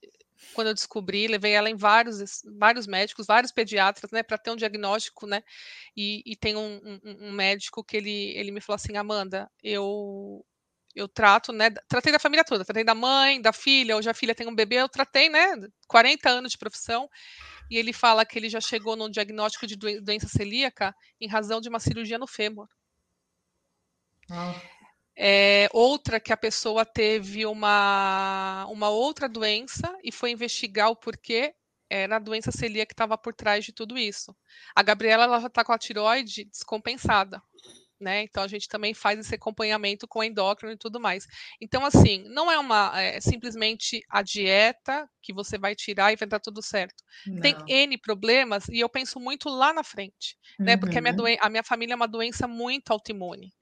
[0.52, 4.56] quando eu descobri, levei ela em vários, vários médicos, vários pediatras, né, para ter um
[4.56, 5.42] diagnóstico, né?
[5.94, 10.44] E, e tem um, um, um, médico que ele, ele me falou assim, Amanda, eu
[10.94, 11.68] eu trato, né?
[11.86, 14.76] Tratei da família toda, tratei da mãe, da filha, hoje a filha tem um bebê,
[14.76, 15.54] eu tratei, né?
[15.86, 17.06] 40 anos de profissão.
[17.70, 21.68] E ele fala que ele já chegou no diagnóstico de doença celíaca em razão de
[21.68, 22.66] uma cirurgia no fêmur.
[24.30, 24.54] Ah.
[25.18, 31.54] É, outra que a pessoa teve uma, uma outra doença e foi investigar o porquê
[31.88, 34.36] era a doença celíaca que estava por trás de tudo isso.
[34.74, 37.40] A Gabriela ela já está com a tiroide descompensada
[38.00, 38.22] né?
[38.22, 41.26] Então a gente também faz esse acompanhamento com endócrino e tudo mais.
[41.60, 46.28] Então, assim, não é uma é, simplesmente a dieta que você vai tirar e vai
[46.28, 47.02] dar tudo certo.
[47.26, 47.40] Não.
[47.40, 50.74] Tem N problemas e eu penso muito lá na frente, né?
[50.74, 50.80] Uhum.
[50.80, 53.52] Porque a minha, doen a minha família é uma doença muito autoimune.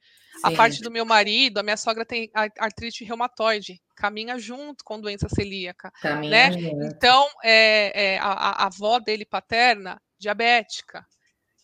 [0.52, 5.28] A parte do meu marido, a minha sogra tem artrite reumatoide, caminha junto com doença
[5.28, 5.90] celíaca.
[6.02, 6.56] Caminha né?
[6.86, 11.06] Então, é, é a, a avó dele paterna, diabética.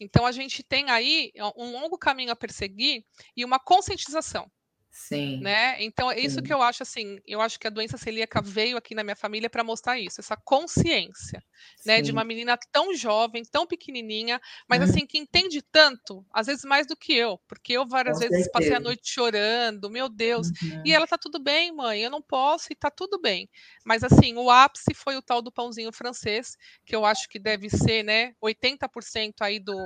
[0.01, 3.05] Então a gente tem aí um longo caminho a perseguir
[3.37, 4.51] e uma conscientização.
[4.90, 5.40] Sim.
[5.40, 5.83] Né?
[5.83, 6.42] Então, é isso Sim.
[6.42, 9.48] que eu acho assim, eu acho que a doença celíaca veio aqui na minha família
[9.48, 11.42] para mostrar isso, essa consciência,
[11.87, 14.85] né, de uma menina tão jovem, tão pequenininha, mas hum.
[14.85, 18.44] assim que entende tanto, às vezes mais do que eu, porque eu várias Com vezes
[18.44, 18.50] certeza.
[18.53, 20.83] passei a noite chorando, meu Deus, uhum.
[20.85, 23.48] e ela tá tudo bem, mãe, eu não posso e tá tudo bem.
[23.85, 27.70] Mas assim, o ápice foi o tal do pãozinho francês, que eu acho que deve
[27.70, 29.76] ser, né, 80% aí do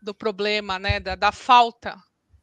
[0.00, 1.96] do problema, né, da, da falta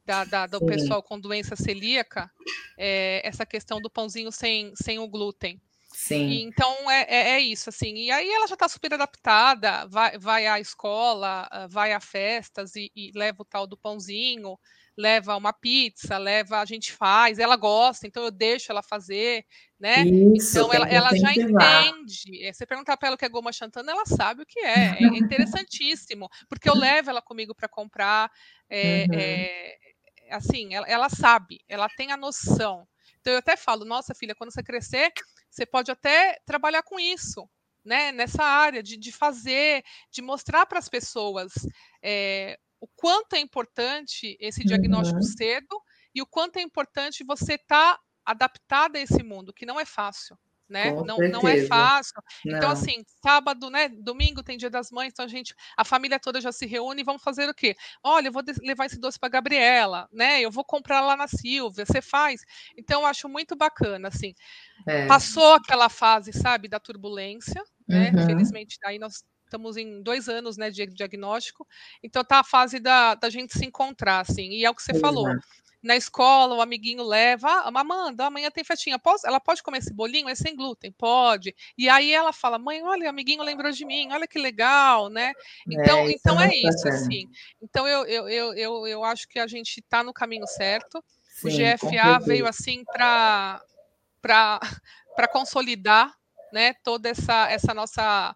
[0.05, 0.65] da, da, do Sim.
[0.65, 2.29] pessoal com doença celíaca,
[2.77, 5.59] é, essa questão do pãozinho sem, sem o glúten.
[5.95, 6.27] Sim.
[6.27, 7.95] E, então é, é, é, isso, assim.
[7.95, 12.75] E aí ela já está super adaptada, vai, vai à escola, ah, vai a festas
[12.75, 14.59] e, e, leva o tal do pãozinho,
[14.97, 19.45] leva uma pizza, leva, a gente faz, ela gosta, então eu deixo ela fazer,
[19.79, 20.03] né?
[20.03, 22.45] Isso, então ela, ela já entende.
[22.45, 24.97] É, você perguntar para ela o que é goma xantana, ela sabe o que é.
[24.99, 28.29] É interessantíssimo, porque eu levo ela comigo para comprar.
[28.69, 29.94] É, uhum.
[30.29, 32.87] Assim, ela, ela sabe, ela tem a noção.
[33.19, 35.11] Então eu até falo, nossa filha, quando você crescer,
[35.49, 37.49] você pode até trabalhar com isso,
[37.83, 38.11] né?
[38.11, 41.53] Nessa área de, de fazer, de mostrar para as pessoas
[42.01, 45.23] é, o quanto é importante esse diagnóstico uhum.
[45.23, 45.81] cedo
[46.13, 49.85] e o quanto é importante você estar tá adaptada a esse mundo, que não é
[49.85, 50.37] fácil
[50.69, 50.91] né?
[50.91, 52.13] não, não é fácil.
[52.39, 52.57] Então, não.
[52.57, 53.89] Então, assim, sábado, né?
[53.89, 57.05] Domingo tem dia das mães, então a gente, a família toda já se reúne e
[57.05, 57.75] vamos fazer o quê?
[58.03, 60.41] Olha, eu vou levar esse doce para Gabriela, né?
[60.41, 62.41] Eu vou comprar lá na Silvia, você faz.
[62.77, 64.33] Então, eu acho muito bacana, assim.
[64.87, 65.05] É.
[65.07, 68.11] Passou aquela fase, sabe, da turbulência, né?
[68.15, 68.25] Uhum.
[68.25, 71.67] Felizmente, aí nós estamos em dois anos né, de diagnóstico,
[72.03, 74.93] então tá a fase da, da gente se encontrar, assim, e é o que você
[74.93, 74.99] uhum.
[74.99, 75.27] falou
[75.85, 79.93] na escola, o amiguinho leva, ah, Amanda, amanhã tem festinha, Posso, ela pode comer esse
[79.93, 80.27] bolinho?
[80.27, 80.91] É sem glúten?
[80.91, 81.55] Pode.
[81.77, 85.31] E aí ela fala, mãe, olha, o amiguinho lembrou de mim, olha que legal, né?
[85.69, 87.29] Então é, então é, é isso, assim.
[87.61, 91.03] Então eu, eu, eu, eu, eu acho que a gente está no caminho certo.
[91.29, 93.61] Sim, o GFA veio assim para
[94.21, 94.59] para
[95.31, 96.11] consolidar
[96.51, 98.35] né, toda essa, essa nossa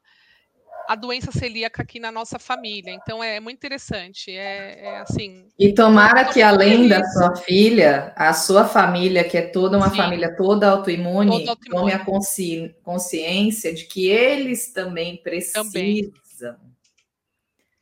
[0.90, 2.92] a doença celíaca aqui na nossa família.
[2.92, 4.32] Então é muito interessante.
[4.32, 5.46] É, é assim.
[5.60, 6.90] E tomara que além feliz.
[6.90, 9.98] da sua filha, a sua família, que é toda uma Sim.
[9.98, 12.76] família toda autoimune, autoimune, tome a consci...
[12.82, 15.64] consciência de que eles também precisam.
[15.66, 16.12] Também.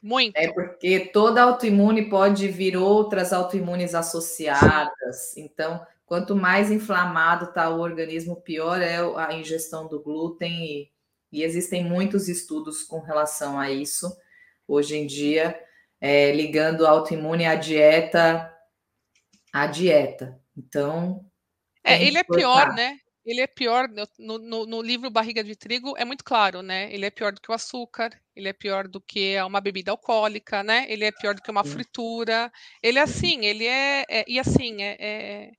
[0.04, 0.36] Muito.
[0.36, 5.38] É porque toda autoimune pode vir outras autoimunes associadas.
[5.38, 10.96] Então, quanto mais inflamado está o organismo, pior é a ingestão do glúten e
[11.32, 14.16] e existem muitos estudos com relação a isso
[14.68, 15.60] hoje em dia,
[16.00, 18.54] é, ligando autoimune à dieta,
[19.52, 20.40] à dieta.
[20.56, 21.26] Então.
[21.84, 22.98] É, ele é pior, né?
[23.26, 26.94] Ele é pior, no, no, no, livro Barriga de Trigo é muito claro, né?
[26.94, 30.63] Ele é pior do que o açúcar, ele é pior do que uma bebida alcoólica,
[30.63, 30.86] né?
[30.88, 32.50] Ele é pior do que uma fritura.
[32.82, 34.06] Ele é assim, ele é.
[34.10, 35.52] é e assim, é,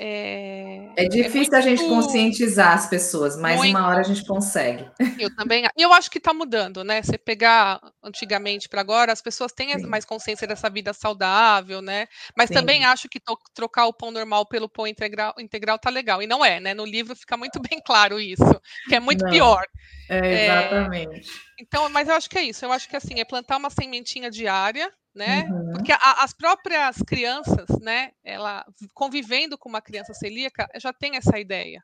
[0.00, 1.54] é é, difícil é muito...
[1.56, 3.70] a gente conscientizar as pessoas, mas muito...
[3.70, 4.88] uma hora a gente consegue.
[5.18, 5.64] Eu também.
[5.76, 7.02] Eu acho que está mudando, né?
[7.02, 9.86] Você pegar antigamente para agora, as pessoas têm Sim.
[9.86, 12.06] mais consciência dessa vida saudável, né?
[12.36, 12.54] Mas Sim.
[12.54, 13.20] também acho que
[13.54, 16.22] trocar o pão normal pelo pão integral, integral tá legal.
[16.22, 16.74] E não é, né?
[16.74, 19.30] No livro fica muito bem claro isso, que é muito não.
[19.30, 19.64] pior.
[20.08, 21.30] É, exatamente.
[21.30, 22.64] É, então, mas eu acho que é isso.
[22.64, 25.48] Eu acho que assim, é plantar uma sementinha diária né?
[25.50, 25.72] Uhum.
[25.72, 31.38] Porque a, as próprias crianças, né, ela convivendo com uma criança celíaca, já tem essa
[31.38, 31.82] ideia.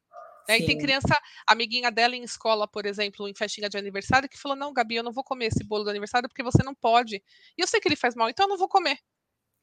[0.48, 0.58] Né?
[0.58, 4.56] E tem criança, amiguinha dela em escola, por exemplo, em festinha de aniversário, que falou:
[4.56, 7.16] Não, Gabi, eu não vou comer esse bolo do aniversário porque você não pode.
[7.16, 8.98] E eu sei que ele faz mal, então eu não vou comer.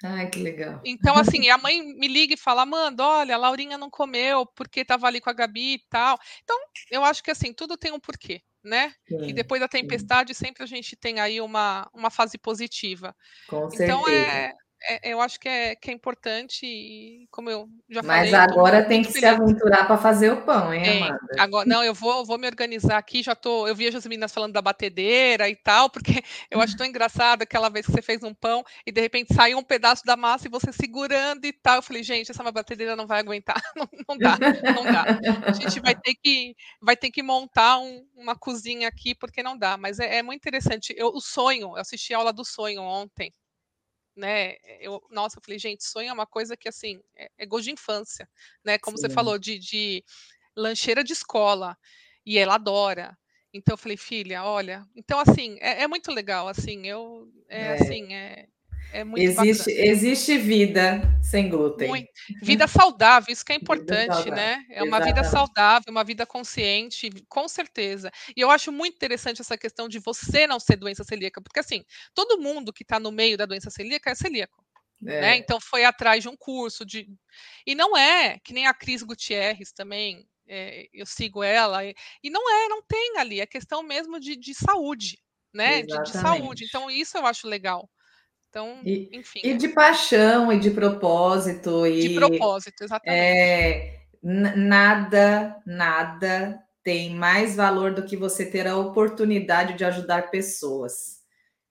[0.03, 0.81] Ai, que legal.
[0.83, 4.81] Então, assim, a mãe me liga e fala: Amanda, olha, a Laurinha não comeu porque
[4.81, 6.19] estava ali com a Gabi e tal.
[6.43, 6.57] Então,
[6.89, 8.93] eu acho que, assim, tudo tem um porquê né?
[9.07, 10.45] Sim, e depois da tempestade sim.
[10.45, 13.15] sempre a gente tem aí uma, uma fase positiva.
[13.47, 18.01] Com então é, é, eu acho que é, que é importante, e como eu já
[18.01, 18.31] falei.
[18.31, 19.19] Mas agora tem que feliz.
[19.19, 21.19] se aventurar para fazer o pão, hein, Amanda?
[21.37, 23.67] Agora, não, eu vou, vou me organizar aqui, já tô.
[23.67, 27.69] Eu vejo as meninas falando da batedeira e tal, porque eu acho tão engraçado aquela
[27.69, 30.51] vez que você fez um pão e de repente saiu um pedaço da massa e
[30.51, 31.75] você segurando e tal.
[31.75, 34.37] Eu falei, gente, essa batedeira não vai aguentar, não, não dá,
[34.73, 35.05] não dá.
[35.45, 39.55] A gente vai ter que, vai ter que montar um, uma cozinha aqui, porque não
[39.57, 39.77] dá.
[39.77, 40.93] Mas é, é muito interessante.
[40.97, 43.31] Eu, o sonho, eu assisti a aula do sonho ontem
[44.21, 44.55] né?
[44.79, 47.71] Eu, nossa, eu falei, gente, sonho é uma coisa que assim é, é gosto de
[47.71, 48.29] infância,
[48.63, 48.77] né?
[48.77, 49.07] Como Sim.
[49.07, 50.03] você falou de, de
[50.55, 51.75] lancheira de escola
[52.25, 53.17] e ela adora.
[53.51, 57.73] Então eu falei, filha, olha, então assim é, é muito legal, assim eu é, é.
[57.73, 58.47] assim é
[58.91, 59.87] é muito existe, bacana.
[59.87, 61.87] existe vida sem glúten.
[61.87, 62.09] Muito.
[62.41, 64.65] Vida saudável, isso que é importante, né?
[64.69, 65.15] É uma Exatamente.
[65.15, 68.11] vida saudável, uma vida consciente, com certeza.
[68.35, 71.83] E eu acho muito interessante essa questão de você não ser doença celíaca, porque assim,
[72.13, 74.63] todo mundo que está no meio da doença celíaca é celíaco.
[75.05, 75.21] É.
[75.21, 75.37] Né?
[75.37, 77.07] Então foi atrás de um curso de.
[77.65, 82.29] E não é que nem a Cris Gutierrez também, é, eu sigo ela, e, e,
[82.29, 85.17] não é, não tem ali, é questão mesmo de, de saúde,
[85.53, 85.81] né?
[85.81, 86.65] De, de, saúde.
[86.65, 87.89] Então, isso eu acho legal.
[88.51, 89.39] Então, e, enfim.
[89.45, 89.53] E é.
[89.53, 91.87] de paixão e de propósito.
[91.87, 93.17] E, de propósito, exatamente.
[93.17, 101.21] É, nada, nada tem mais valor do que você ter a oportunidade de ajudar pessoas.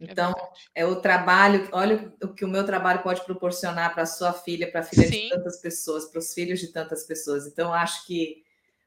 [0.01, 0.33] É então,
[0.75, 4.33] é, é o trabalho, olha o que o meu trabalho pode proporcionar para a sua
[4.33, 5.25] filha, para a filha Sim.
[5.25, 7.47] de tantas pessoas, para os filhos de tantas pessoas.
[7.47, 8.43] Então, acho que,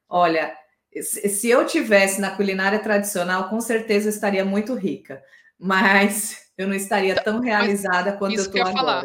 [0.09, 0.57] olha,
[0.99, 5.21] se eu tivesse na culinária tradicional, com certeza eu estaria muito rica.
[5.63, 8.75] Mas eu não estaria tão realizada Mas quanto eu estou agora.
[8.75, 9.03] Falar.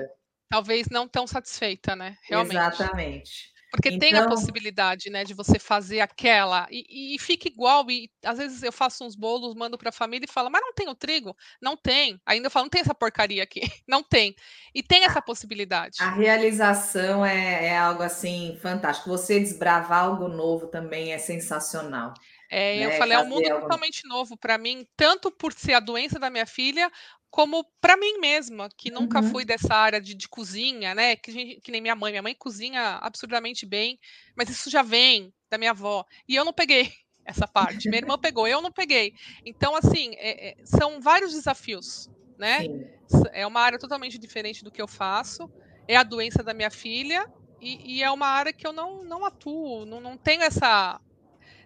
[0.51, 2.17] Talvez não tão satisfeita, né?
[2.29, 2.57] Realmente.
[2.57, 3.53] Exatamente.
[3.71, 3.99] Porque então...
[4.01, 7.89] tem a então possibilidade, né, de você fazer aquela e, e fica igual.
[7.91, 10.73] E às vezes eu faço uns bolos, mando para a família e falo, mas não
[10.73, 11.37] tem o trigo?
[11.61, 12.21] Não tem.
[12.27, 13.61] Ainda eu falo, não tem essa porcaria aqui.
[13.87, 14.35] Não tem.
[14.75, 15.97] E tem essa possibilidade.
[16.01, 19.09] A realização é, é algo assim fantástico.
[19.11, 22.13] Você desbravar algo novo também é sensacional.
[22.51, 22.87] É, né?
[22.87, 23.63] Eu falei, é um mundo algo...
[23.63, 26.91] totalmente novo para mim, tanto por ser a doença da minha filha,
[27.31, 29.31] como para mim mesma, que nunca uhum.
[29.31, 31.17] fui dessa área de, de cozinha, né?
[31.17, 32.13] Que, gente, que, nem minha mãe.
[32.13, 33.99] Minha mãe cozinha absurdamente bem,
[34.35, 36.05] mas isso já vem da minha avó.
[36.27, 36.93] E eu não peguei
[37.25, 37.89] essa parte.
[37.89, 39.13] Minha irmã pegou, eu não peguei.
[39.45, 42.09] Então, assim, é, é, são vários desafios,
[42.39, 42.63] né?
[42.63, 42.89] Sim.
[43.33, 45.51] É uma área totalmente diferente do que eu faço.
[45.87, 47.31] É a doença da minha filha
[47.61, 51.01] e, e é uma área que eu não, não atuo, não, não tenho essa,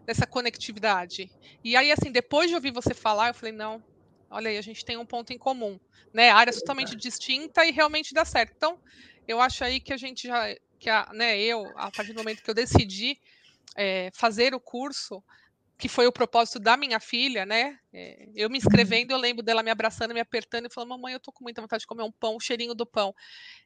[0.06, 1.30] essa conectividade.
[1.62, 3.82] E aí, assim, depois de ouvir você falar, eu falei, não,
[4.30, 5.78] olha aí, a gente tem um ponto em comum,
[6.12, 6.30] né?
[6.30, 8.52] Áreas totalmente distinta e realmente dá certo.
[8.56, 8.78] Então,
[9.26, 12.42] eu acho aí que a gente já, que a, né, eu, a partir do momento
[12.42, 13.18] que eu decidi
[13.76, 15.22] é, fazer o curso,
[15.83, 17.77] que foi o propósito da minha filha, né?
[17.92, 21.18] É, eu me inscrevendo, eu lembro dela me abraçando, me apertando e falando: Mamãe, eu
[21.18, 23.12] tô com muita vontade de comer um pão, o cheirinho do pão.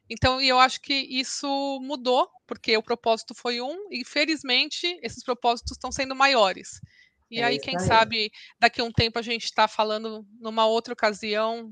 [0.09, 1.47] Então, eu acho que isso
[1.79, 6.81] mudou, porque o propósito foi um, e felizmente esses propósitos estão sendo maiores.
[7.29, 7.85] E é aí, quem aí.
[7.85, 11.71] sabe, daqui a um tempo a gente está falando numa outra ocasião,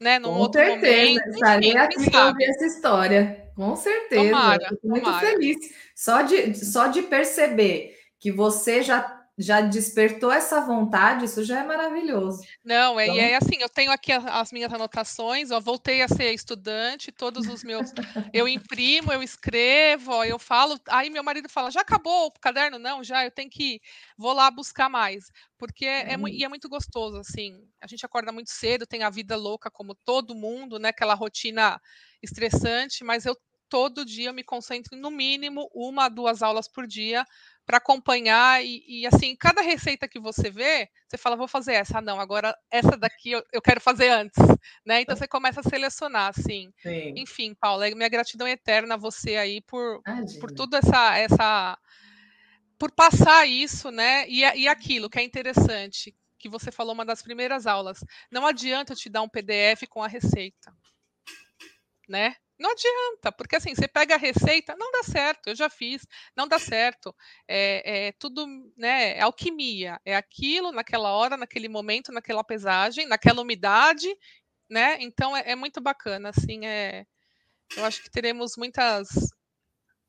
[0.00, 0.18] né?
[0.18, 1.34] Num Com outro certeza, momento.
[1.34, 3.52] Estarei aqui para ouvir essa história.
[3.54, 4.24] Com certeza.
[4.24, 5.26] Tomara, muito tomara.
[5.26, 5.58] feliz.
[5.94, 11.64] Só de, só de perceber que você já já despertou essa vontade, isso já é
[11.64, 12.42] maravilhoso.
[12.62, 13.16] Não, é, então...
[13.16, 17.46] e é assim, eu tenho aqui as minhas anotações, ó, voltei a ser estudante, todos
[17.48, 17.90] os meus,
[18.34, 22.78] eu imprimo, eu escrevo, ó, eu falo, aí meu marido fala, já acabou o caderno?
[22.78, 23.80] Não, já, eu tenho que,
[24.16, 28.30] vou lá buscar mais, porque é, é, e é muito gostoso, assim, a gente acorda
[28.30, 31.80] muito cedo, tem a vida louca como todo mundo, né, aquela rotina
[32.22, 33.34] estressante, mas eu
[33.70, 37.24] todo dia me concentro no mínimo uma, duas aulas por dia
[37.70, 41.98] para acompanhar e, e, assim, cada receita que você vê, você fala, vou fazer essa,
[41.98, 44.42] ah, não, agora essa daqui eu, eu quero fazer antes,
[44.84, 45.02] né?
[45.02, 46.72] Então você começa a selecionar, assim.
[46.82, 47.14] Sim.
[47.16, 50.02] Enfim, Paula, minha gratidão é eterna a você aí por,
[50.40, 51.78] por tudo essa, essa,
[52.76, 54.28] por passar isso, né?
[54.28, 58.94] E, e aquilo que é interessante, que você falou uma das primeiras aulas, não adianta
[58.94, 60.74] eu te dar um PDF com a receita,
[62.08, 62.34] né?
[62.60, 66.46] Não adianta, porque assim, você pega a receita, não dá certo, eu já fiz, não
[66.46, 67.16] dá certo.
[67.48, 68.46] É, é tudo,
[68.76, 74.14] né, é alquimia, é aquilo naquela hora, naquele momento, naquela pesagem, naquela umidade,
[74.68, 74.98] né?
[75.00, 77.06] Então é, é muito bacana, assim, é,
[77.78, 79.08] eu acho que teremos muitas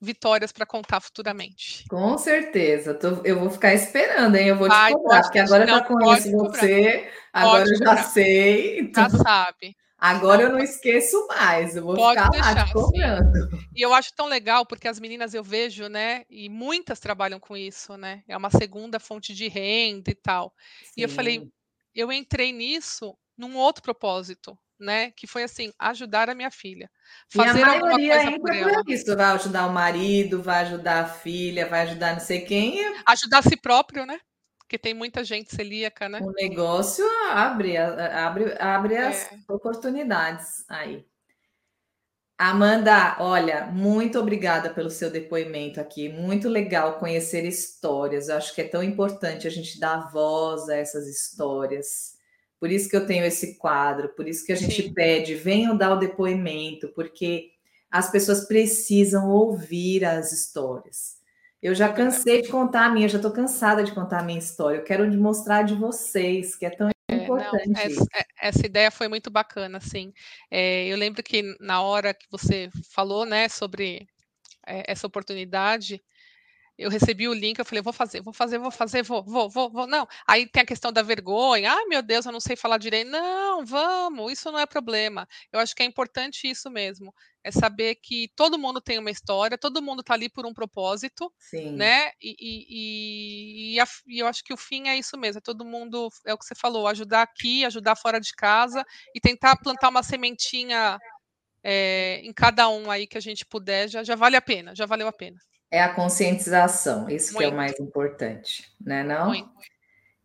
[0.02, 1.86] vitórias para contar futuramente.
[1.88, 4.50] Com certeza, Tô, eu vou ficar esperando, hein?
[4.50, 8.92] Eu vou Vai, te cobrar, porque agora já conheço você, agora eu já sei.
[8.94, 9.74] Já sabe.
[10.02, 13.50] Agora eu não esqueço mais, eu vou Pode ficar deixar, lá te cobrando.
[13.76, 17.56] E eu acho tão legal, porque as meninas eu vejo, né, e muitas trabalham com
[17.56, 20.54] isso, né, é uma segunda fonte de renda e tal.
[20.84, 20.92] Sim.
[20.98, 21.48] E eu falei,
[21.94, 25.12] eu entrei nisso num outro propósito, né?
[25.12, 26.90] Que foi assim, ajudar a minha filha.
[27.30, 28.84] Fazer e a maioria entra por, ela.
[28.88, 32.80] isso, vai ajudar o marido, vai ajudar a filha, vai ajudar não sei quem.
[33.06, 34.20] Ajudar a si próprio, né?
[34.72, 36.22] Porque tem muita gente celíaca, né?
[36.22, 39.08] O negócio abre, abre, abre é.
[39.08, 41.06] as oportunidades aí.
[42.38, 46.08] Amanda, olha, muito obrigada pelo seu depoimento aqui.
[46.08, 48.30] Muito legal conhecer histórias.
[48.30, 52.14] Eu acho que é tão importante a gente dar voz a essas histórias.
[52.58, 54.94] Por isso que eu tenho esse quadro, por isso que a gente Sim.
[54.94, 57.50] pede, venham dar o depoimento, porque
[57.92, 61.20] as pessoas precisam ouvir as histórias.
[61.62, 64.78] Eu já cansei de contar a minha, já estou cansada de contar a minha história.
[64.78, 67.70] Eu quero mostrar de vocês, que é tão importante.
[67.70, 70.12] Não, essa, é, essa, ideia foi muito bacana, assim.
[70.50, 74.08] É, eu lembro que na hora que você falou, né, sobre
[74.66, 76.02] é, essa oportunidade,
[76.82, 79.70] eu recebi o link, eu falei, vou fazer, vou fazer, vou fazer, vou, vou, vou,
[79.70, 79.86] vou.
[79.86, 83.10] Não, aí tem a questão da vergonha, ai meu Deus, eu não sei falar direito.
[83.10, 85.28] Não, vamos, isso não é problema.
[85.52, 87.14] Eu acho que é importante isso mesmo,
[87.44, 91.32] é saber que todo mundo tem uma história, todo mundo está ali por um propósito,
[91.38, 91.72] Sim.
[91.74, 92.12] né?
[92.20, 95.64] E, e, e, a, e, eu acho que o fim é isso mesmo, é todo
[95.64, 98.84] mundo, é o que você falou, ajudar aqui, ajudar fora de casa
[99.16, 100.98] e tentar plantar uma sementinha
[101.64, 104.88] é, em cada um aí que a gente puder, já, já vale a pena, já
[104.88, 105.38] valeu a pena.
[105.72, 107.38] É a conscientização, isso muito.
[107.38, 109.04] que é o mais importante, né?
[109.04, 109.30] Não?
[109.30, 109.50] Muito.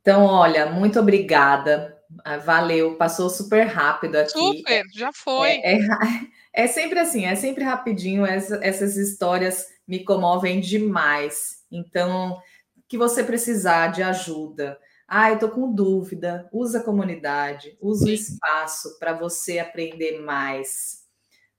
[0.01, 1.97] Então, olha, muito obrigada.
[2.25, 4.31] Ah, valeu, passou super rápido aqui.
[4.31, 5.51] Super, já foi.
[5.51, 5.79] É, é,
[6.65, 8.27] é sempre assim, é sempre rapidinho.
[8.27, 11.65] Essa, essas histórias me comovem demais.
[11.71, 12.41] Então,
[12.89, 14.79] que você precisar de ajuda.
[15.09, 16.49] Ah, eu tô com dúvida.
[16.53, 18.11] Usa a comunidade, usa Sim.
[18.11, 21.05] o espaço para você aprender mais.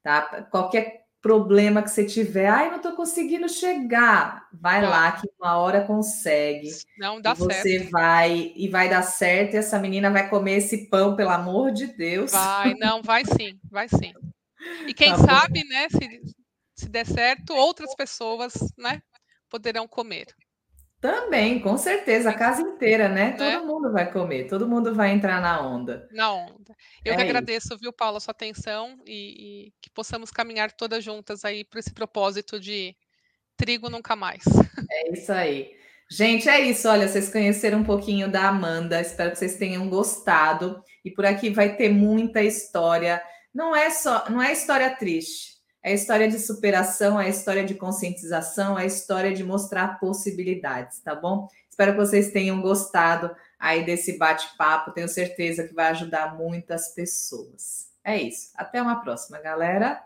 [0.04, 0.44] Tá?
[0.52, 4.90] Qualquer problema que você tiver, ai, não estou conseguindo chegar, vai não.
[4.90, 6.70] lá que uma hora consegue.
[6.98, 7.64] Não dá você certo.
[7.64, 11.72] Você vai e vai dar certo e essa menina vai comer esse pão, pelo amor
[11.72, 12.32] de Deus.
[12.32, 14.14] Vai, não, vai sim, vai sim.
[14.88, 16.22] E quem tá sabe, né, se,
[16.76, 19.02] se der certo, outras pessoas, né,
[19.50, 20.28] poderão comer.
[21.00, 23.32] Também, com certeza, a casa inteira, né?
[23.32, 23.38] né?
[23.38, 26.08] Todo mundo vai comer, todo mundo vai entrar na onda.
[26.12, 26.76] Na onda.
[27.06, 27.78] Eu é que agradeço, isso.
[27.78, 31.94] viu, Paula, a sua atenção e, e, que possamos caminhar todas juntas aí para esse
[31.94, 32.96] propósito de
[33.56, 34.44] trigo nunca mais.
[34.90, 35.76] É isso aí.
[36.10, 36.88] Gente, é isso.
[36.88, 39.02] Olha, vocês conheceram um pouquinho da Amanda.
[39.02, 40.82] Espero que vocês tenham gostado.
[41.04, 43.22] E por aqui vai ter muita história.
[43.54, 47.64] Não é só, não é história triste é a história de superação, é a história
[47.64, 51.48] de conscientização, é a história de mostrar possibilidades, tá bom?
[51.70, 54.92] Espero que vocês tenham gostado aí desse bate-papo.
[54.92, 57.88] Tenho certeza que vai ajudar muitas pessoas.
[58.04, 58.52] É isso.
[58.56, 60.04] Até uma próxima, galera.